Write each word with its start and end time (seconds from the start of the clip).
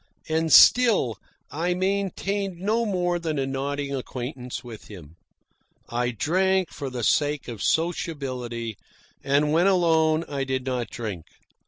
And 0.27 0.51
still 0.51 1.19
I 1.51 1.75
maintained 1.75 2.59
no 2.59 2.87
more 2.87 3.19
than 3.19 3.37
a 3.37 3.45
nodding 3.45 3.93
acquaintance 3.93 4.63
with 4.63 4.87
him. 4.87 5.15
I 5.89 6.09
drank 6.09 6.71
for 6.71 6.89
the 6.89 7.03
sake 7.03 7.47
of 7.47 7.61
sociability, 7.61 8.77
and 9.23 9.53
when 9.53 9.67
alone 9.67 10.23
I 10.27 10.43
did 10.43 10.65
not 10.65 10.89
drink. 10.89 11.27